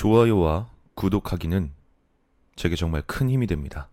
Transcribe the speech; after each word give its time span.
좋아요와 0.00 0.70
구독하기는 0.94 1.74
제게 2.56 2.74
정말 2.74 3.02
큰 3.02 3.28
힘이 3.28 3.46
됩니다. 3.46 3.90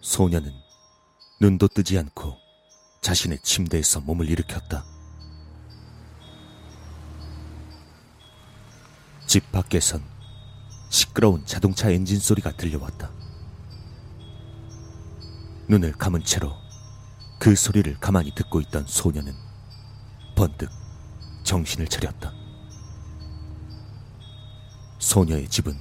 소녀는 0.00 0.50
눈도 1.42 1.68
뜨지 1.68 1.98
않고 1.98 2.38
자신의 3.02 3.40
침대에서 3.42 4.00
몸을 4.00 4.30
일으켰다. 4.30 4.95
집 9.36 9.52
밖에선 9.52 10.02
시끄러운 10.88 11.44
자동차 11.44 11.90
엔진 11.90 12.18
소리가 12.18 12.52
들려왔다. 12.52 13.10
눈을 15.68 15.92
감은 15.92 16.24
채로 16.24 16.56
그 17.38 17.54
소리를 17.54 17.98
가만히 18.00 18.34
듣고 18.34 18.62
있던 18.62 18.86
소녀는 18.86 19.34
번뜩 20.34 20.70
정신을 21.42 21.86
차렸다. 21.86 22.32
소녀의 25.00 25.48
집은 25.48 25.78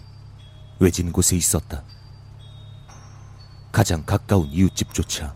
외진 0.81 1.13
곳에 1.13 1.37
있었다. 1.37 1.85
가장 3.71 4.03
가까운 4.05 4.49
이웃집조차 4.51 5.33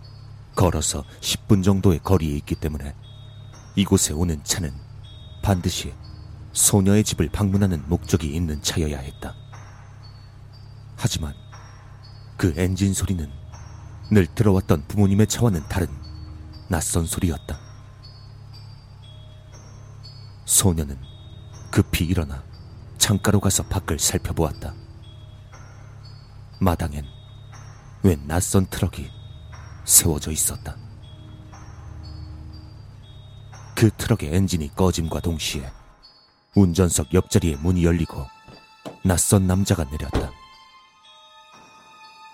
걸어서 0.58 1.06
10분 1.22 1.64
정도의 1.64 2.00
거리에 2.00 2.36
있기 2.36 2.56
때문에 2.56 2.94
이곳에 3.78 4.12
오는 4.12 4.44
차는 4.44 4.74
반드시 5.42 5.94
소녀의 6.54 7.04
집을 7.04 7.30
방문하는 7.30 7.88
목적이 7.88 8.36
있는 8.36 8.62
차여야 8.62 9.00
했다. 9.00 9.36
하지만 10.96 11.34
그 12.38 12.54
엔진 12.58 12.94
소리는 12.94 13.30
늘 14.12 14.26
들어왔던 14.28 14.88
부모님의 14.88 15.28
차와는 15.28 15.68
다른 15.70 15.88
낯선 16.68 17.06
소리였다. 17.06 17.60
소녀는 20.46 20.98
급히 21.72 22.06
일어나 22.06 22.44
창가로 22.98 23.40
가서 23.40 23.64
밖을 23.64 24.00
살펴보았다. 24.00 24.74
마당엔 26.60 27.06
웬 28.04 28.28
낯선 28.28 28.66
트럭이 28.66 29.10
세워져 29.86 30.32
있었다. 30.32 30.76
그 33.76 33.90
트럭의 33.92 34.36
엔진이 34.36 34.76
꺼짐과 34.76 35.22
동시에 35.22 35.72
운전석 36.60 37.14
옆자리에 37.14 37.56
문이 37.58 37.84
열리고 37.86 38.28
낯선 39.04 39.48
남자가 39.48 39.86
내렸다. 39.86 40.32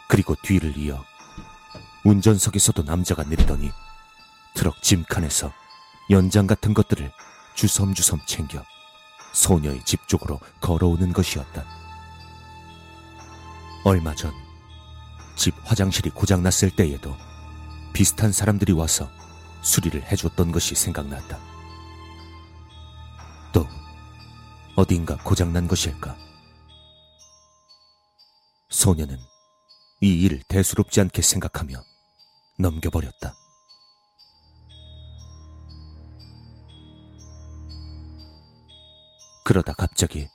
그리고 0.08 0.36
뒤를 0.44 0.78
이어 0.78 1.04
운전석에서도 2.04 2.84
남자가 2.84 3.24
내리더니 3.24 3.72
트럭 4.56 4.82
짐칸에서 4.82 5.52
연장 6.10 6.48
같은 6.48 6.74
것들을 6.74 7.12
주섬주섬 7.56 8.22
챙겨 8.26 8.64
소녀의 9.34 9.84
집 9.86 10.08
쪽으로 10.08 10.40
걸어오는 10.62 11.14
것이었다. 11.14 11.64
얼마 13.84 14.14
전 14.16 14.46
집 15.36 15.54
화장실이 15.64 16.12
고장났을 16.12 16.72
때에도 16.72 17.16
비슷한 17.94 18.32
사람들이 18.32 18.74
와서 18.74 19.10
수리를 19.62 20.02
해줬던 20.04 20.52
것이 20.52 20.76
생각났다. 20.76 21.38
또 23.52 23.68
어딘가 24.76 25.16
고장난 25.24 25.70
것일까? 25.70 26.18
소녀는 28.70 29.18
이 30.02 30.24
일을 30.24 30.42
대수롭지 30.50 31.00
않게 31.00 31.22
생각하며 31.22 31.82
넘겨버렸다. 32.60 33.34
그러다 39.46 39.74
갑자기 39.74 40.28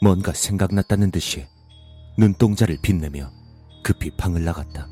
뭔가 0.00 0.32
생각났다는 0.32 1.10
듯이 1.10 1.46
눈동자를 2.16 2.78
빛내며 2.80 3.30
급히 3.82 4.10
방을 4.16 4.42
나갔다. 4.42 4.88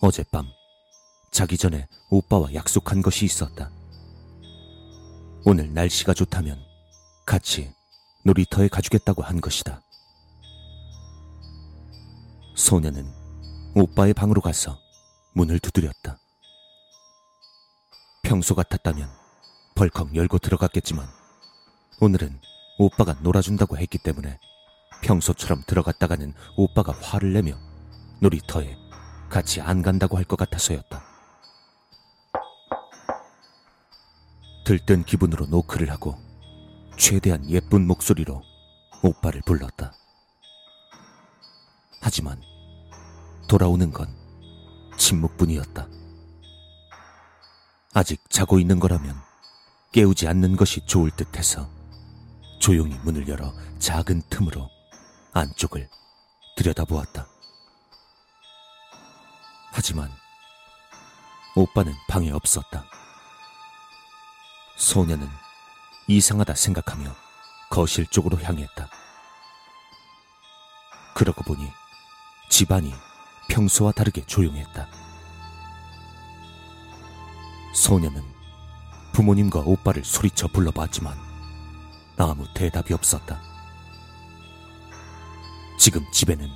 어젯밤 0.00 0.46
자기 1.30 1.58
전에 1.58 1.86
오빠와 2.08 2.54
약속한 2.54 3.02
것이 3.02 3.26
있었다. 3.26 3.70
오늘 5.44 5.72
날씨가 5.72 6.14
좋다면 6.14 6.58
같이 7.26 7.72
놀이터에 8.24 8.68
가주겠다고 8.68 9.22
한 9.22 9.40
것이다. 9.40 9.82
소녀는 12.56 13.06
오빠의 13.74 14.14
방으로 14.14 14.40
가서 14.40 14.78
문을 15.34 15.58
두드렸다. 15.60 16.18
평소 18.22 18.54
같았다면 18.54 19.08
벌컥 19.74 20.14
열고 20.14 20.38
들어갔겠지만 20.38 21.06
오늘은 22.00 22.40
오빠가 22.78 23.14
놀아준다고 23.22 23.78
했기 23.78 23.98
때문에 23.98 24.38
평소처럼 25.02 25.62
들어갔다가는 25.66 26.34
오빠가 26.56 26.92
화를 26.92 27.32
내며 27.32 27.56
놀이터에 28.20 28.76
같이 29.30 29.60
안 29.60 29.82
간다고 29.82 30.16
할 30.16 30.24
것 30.24 30.36
같아서였다. 30.36 31.07
들뜬 34.68 35.02
기분으로 35.02 35.46
노크를 35.46 35.90
하고 35.90 36.18
최대한 36.98 37.48
예쁜 37.48 37.86
목소리로 37.86 38.42
오빠를 39.02 39.40
불렀다. 39.46 39.94
하지만 42.02 42.38
돌아오는 43.48 43.90
건 43.90 44.14
침묵뿐이었다. 44.98 45.88
아직 47.94 48.28
자고 48.28 48.60
있는 48.60 48.78
거라면 48.78 49.16
깨우지 49.92 50.28
않는 50.28 50.56
것이 50.56 50.84
좋을 50.84 51.12
듯 51.12 51.38
해서 51.38 51.66
조용히 52.60 52.98
문을 53.04 53.26
열어 53.26 53.54
작은 53.78 54.20
틈으로 54.28 54.68
안쪽을 55.32 55.88
들여다보았다. 56.58 57.26
하지만 59.72 60.10
오빠는 61.56 61.94
방에 62.06 62.30
없었다. 62.32 62.97
소녀는 64.78 65.28
이상하다 66.06 66.54
생각하며 66.54 67.14
거실 67.68 68.06
쪽으로 68.06 68.40
향했다. 68.40 68.88
그러고 71.14 71.42
보니 71.42 71.68
집안이 72.48 72.94
평소와 73.48 73.90
다르게 73.92 74.24
조용했다. 74.24 74.88
소녀는 77.74 78.22
부모님과 79.12 79.60
오빠를 79.60 80.04
소리쳐 80.04 80.46
불러봤지만 80.46 81.18
아무 82.16 82.46
대답이 82.54 82.94
없었다. 82.94 83.40
지금 85.76 86.08
집에는 86.12 86.48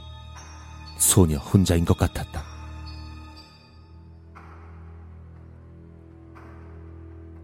소녀 0.97 1.39
혼자인 1.39 1.85
것 1.85 1.99
같았다. 1.99 2.52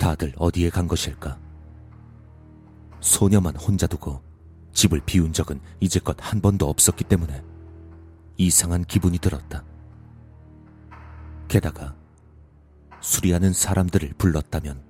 다들 0.09 0.33
어디에 0.39 0.71
간 0.71 0.89
것일까? 0.89 1.39
소녀만 2.99 3.55
혼자 3.57 3.87
두고 3.87 4.23
집을 4.73 5.03
비운 5.05 5.35
적은 5.35 5.61
이제껏 5.81 6.17
한 6.19 6.41
번도 6.41 6.67
없었기 6.67 7.05
때문에 7.05 7.45
이상한 8.39 8.85
기분이 8.85 9.19
들었다. 9.19 9.63
게다가 11.47 11.95
수리하는 13.03 13.53
사람들을 13.53 14.15
불렀다면 14.17 14.83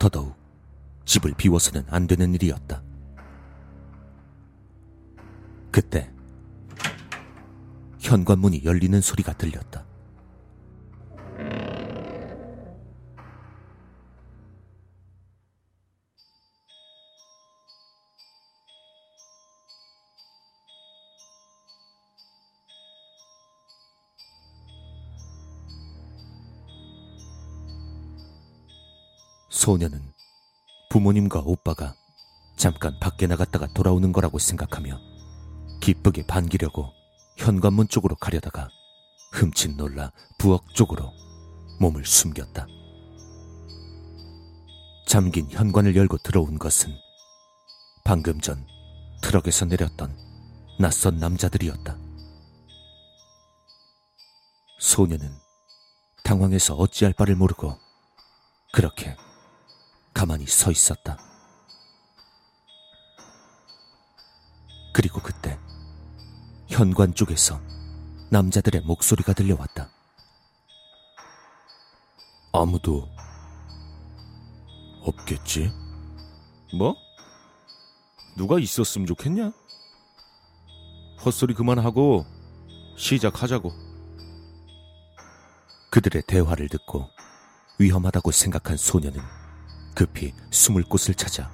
더더욱 0.00 0.34
집을 1.04 1.34
비워서는 1.34 1.84
안 1.88 2.08
되는 2.08 2.34
일이었다. 2.34 2.82
그때 5.70 6.10
현관문이 8.00 8.62
열리는 8.64 9.00
소리가 9.00 9.34
들렸다. 9.34 9.86
소녀는 29.54 30.12
부모님과 30.90 31.42
오빠가 31.44 31.94
잠깐 32.56 32.98
밖에 32.98 33.28
나갔다가 33.28 33.68
돌아오는 33.72 34.10
거라고 34.12 34.40
생각하며 34.40 34.98
기쁘게 35.80 36.26
반기려고 36.26 36.90
현관문 37.36 37.86
쪽으로 37.86 38.16
가려다가 38.16 38.68
흠칫 39.32 39.76
놀라 39.76 40.10
부엌 40.38 40.74
쪽으로 40.74 41.12
몸을 41.78 42.04
숨겼다. 42.04 42.66
잠긴 45.06 45.48
현관을 45.48 45.94
열고 45.94 46.18
들어온 46.18 46.58
것은 46.58 46.92
방금 48.04 48.40
전 48.40 48.66
트럭에서 49.22 49.66
내렸던 49.66 50.18
낯선 50.80 51.18
남자들이었다. 51.18 51.96
소녀는 54.80 55.32
당황해서 56.24 56.74
어찌할 56.74 57.14
바를 57.14 57.36
모르고 57.36 57.78
그렇게 58.72 59.16
가만히 60.24 60.46
서 60.46 60.70
있었다. 60.70 61.18
그리고 64.94 65.20
그때 65.20 65.58
현관 66.66 67.14
쪽에서 67.14 67.60
남자들의 68.30 68.80
목소리가 68.86 69.34
들려왔다. 69.34 69.90
아무도 72.54 73.06
없겠지? 75.02 75.70
뭐? 76.78 76.96
누가 78.38 78.58
있었으면 78.58 79.06
좋겠냐? 79.06 79.52
헛소리 81.22 81.52
그만하고 81.52 82.24
시작하자고. 82.96 83.70
그들의 85.90 86.22
대화를 86.26 86.70
듣고 86.70 87.10
위험하다고 87.78 88.30
생각한 88.30 88.78
소녀는 88.78 89.43
급히 89.94 90.34
숨을 90.50 90.82
곳을 90.84 91.14
찾아 91.14 91.50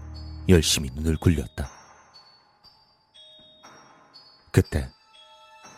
열심히 0.48 0.90
눈을 0.94 1.16
굴렸다. 1.16 1.70
그때 4.50 4.90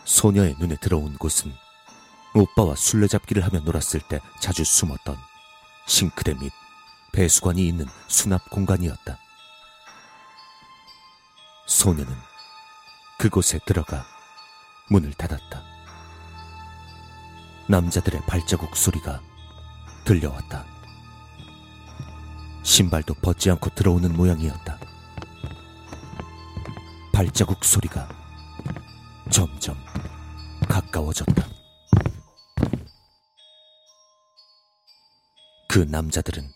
소녀의 0.05 0.55
눈에 0.59 0.75
들어온 0.77 1.17
곳은 1.17 1.53
오빠와 2.33 2.75
술래잡기를 2.75 3.43
하며 3.43 3.59
놀았을 3.59 4.01
때 4.09 4.19
자주 4.39 4.63
숨었던 4.63 5.15
싱크대 5.87 6.33
및 6.35 6.51
배수관이 7.11 7.67
있는 7.67 7.85
수납 8.07 8.49
공간이었다. 8.49 9.19
소녀는 11.67 12.15
그곳에 13.19 13.59
들어가 13.65 14.05
문을 14.89 15.13
닫았다. 15.13 15.63
남자들의 17.67 18.21
발자국 18.25 18.75
소리가 18.75 19.21
들려왔다. 20.03 20.72
신발도 22.73 23.13
벗지 23.21 23.51
않고 23.51 23.69
들어오는 23.75 24.11
모양이었다. 24.13 24.79
발자국 27.13 27.63
소리가 27.63 28.09
점점 29.29 29.77
가까워졌다. 30.67 31.47
그 35.69 35.85
남자들은 35.87 36.49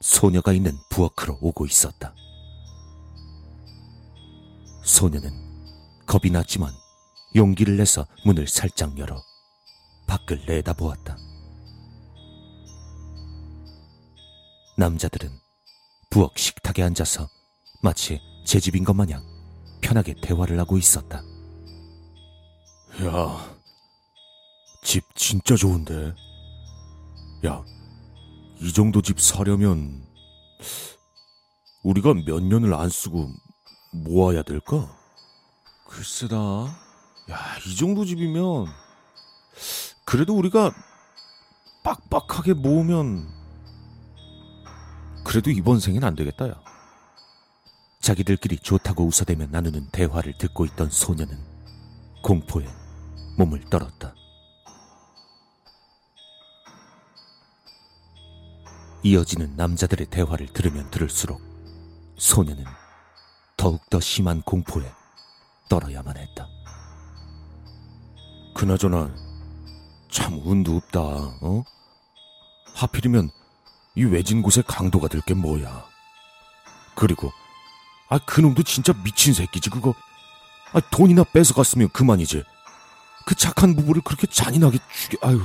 소녀가 0.00 0.54
있는 0.54 0.72
부엌으로 0.88 1.36
오고 1.42 1.66
있었다. 1.66 2.14
소녀는 4.84 5.30
겁이 6.06 6.32
났지만 6.32 6.72
용기를 7.36 7.76
내서 7.76 8.06
문을 8.24 8.48
살짝 8.48 8.96
열어 8.96 9.22
밖을 10.06 10.46
내다보았다. 10.46 11.18
남자들은 14.78 15.41
부엌 16.12 16.38
식탁에 16.38 16.82
앉아서 16.82 17.26
마치 17.82 18.20
제 18.44 18.60
집인 18.60 18.84
것 18.84 18.92
마냥 18.92 19.24
편하게 19.80 20.14
대화를 20.20 20.60
하고 20.60 20.76
있었다. 20.76 21.22
야, 23.02 23.56
집 24.84 25.02
진짜 25.14 25.56
좋은데. 25.56 26.14
야, 27.46 27.64
이 28.60 28.74
정도 28.74 29.00
집 29.00 29.22
사려면 29.22 30.06
우리가 31.82 32.12
몇 32.26 32.42
년을 32.42 32.74
안 32.74 32.90
쓰고 32.90 33.30
모아야 33.92 34.42
될까? 34.42 34.94
글쎄다. 35.86 36.36
야, 36.36 37.38
이 37.66 37.74
정도 37.74 38.04
집이면 38.04 38.66
그래도 40.04 40.36
우리가 40.36 40.74
빡빡하게 41.82 42.52
모으면 42.52 43.41
그래도 45.32 45.50
이번 45.50 45.80
생엔 45.80 46.04
안 46.04 46.14
되겠다, 46.14 46.46
야. 46.46 46.62
자기들끼리 48.02 48.58
좋다고 48.58 49.06
웃어대며 49.06 49.46
나누는 49.46 49.88
대화를 49.90 50.36
듣고 50.36 50.66
있던 50.66 50.90
소녀는 50.90 51.38
공포에 52.22 52.68
몸을 53.38 53.62
떨었다. 53.70 54.14
이어지는 59.02 59.56
남자들의 59.56 60.08
대화를 60.08 60.48
들으면 60.48 60.90
들을수록 60.90 61.40
소녀는 62.18 62.66
더욱더 63.56 64.00
심한 64.00 64.42
공포에 64.42 64.84
떨어야만 65.70 66.14
했다. 66.18 66.46
그나저나 68.54 69.10
참 70.10 70.42
운도 70.44 70.76
없다, 70.76 71.00
어? 71.00 71.64
하필이면 72.74 73.30
이 73.94 74.04
외진 74.04 74.42
곳에 74.42 74.62
강도가 74.66 75.08
될 75.08 75.20
게 75.22 75.34
뭐야. 75.34 75.84
그리고 76.94 77.32
아 78.08 78.18
그놈도 78.18 78.62
진짜 78.62 78.92
미친 79.04 79.32
새끼지 79.34 79.70
그거. 79.70 79.94
아 80.72 80.80
돈이나 80.90 81.24
뺏어갔으면 81.24 81.90
그만이지. 81.90 82.42
그 83.26 83.34
착한 83.34 83.76
부부를 83.76 84.02
그렇게 84.02 84.26
잔인하게 84.26 84.78
죽여. 84.94 85.28
아유. 85.28 85.40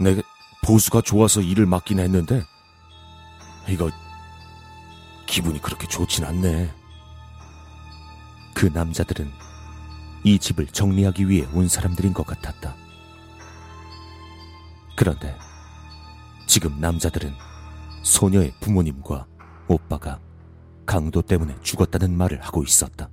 내가 0.00 0.22
보수가 0.62 1.00
좋아서 1.02 1.40
일을 1.40 1.66
맡긴 1.66 1.98
했는데 2.00 2.44
이거 3.68 3.90
기분이 5.26 5.60
그렇게 5.62 5.86
좋진 5.86 6.24
않네. 6.24 6.72
그 8.54 8.66
남자들은 8.66 9.32
이 10.24 10.38
집을 10.38 10.66
정리하기 10.66 11.28
위해 11.28 11.46
온 11.52 11.68
사람들인 11.68 12.12
것 12.12 12.26
같았다. 12.26 12.74
그런데 14.96 15.36
지금 16.46 16.80
남자들은 16.80 17.32
소녀의 18.02 18.54
부모님과 18.60 19.26
오빠가 19.68 20.20
강도 20.86 21.20
때문에 21.20 21.60
죽었다는 21.60 22.16
말을 22.16 22.40
하고 22.40 22.62
있었다. 22.62 23.10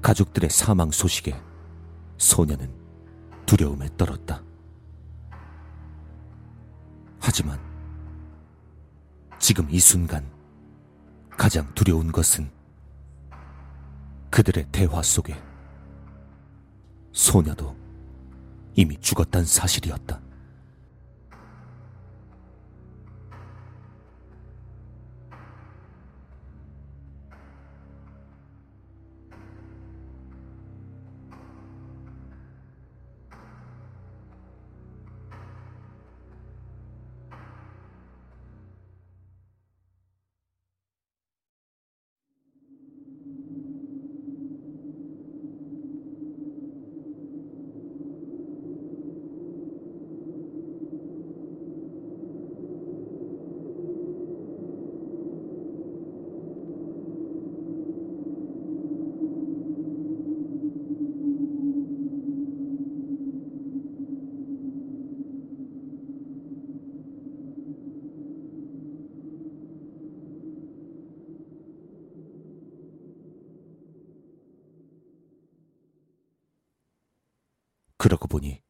가족들의 0.00 0.48
사망 0.48 0.90
소식에 0.92 1.38
소녀는 2.16 2.72
두려움에 3.46 3.88
떨었다. 3.96 4.42
하지만 7.20 7.58
지금 9.40 9.68
이 9.70 9.80
순간 9.80 10.24
가장 11.30 11.72
두려운 11.74 12.12
것은 12.12 12.50
그들의 14.30 14.68
대화 14.70 15.02
속에 15.02 15.40
소녀도 17.12 17.76
이미 18.76 18.96
죽었단 19.00 19.44
사실이었다. 19.44 20.27
그러고 78.08 78.26
보니 78.26 78.62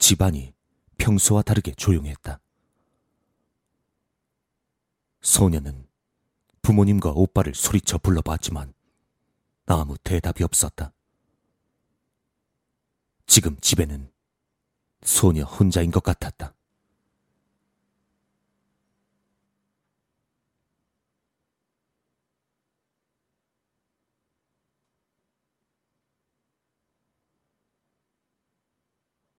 집안이 0.00 0.52
평소와 0.98 1.42
다르게 1.42 1.72
조용했다. 1.74 2.40
소녀는 5.22 5.86
부모님과 6.60 7.12
오빠를 7.12 7.54
소리쳐 7.54 7.98
불러봤지만 7.98 8.74
아무 9.66 9.96
대답이 9.98 10.42
없었다. 10.42 10.92
지금 13.26 13.56
집에는 13.60 14.10
소녀 15.02 15.44
혼자인 15.44 15.92
것 15.92 16.02
같았다. 16.02 16.52